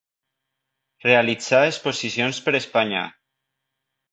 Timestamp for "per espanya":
2.47-3.07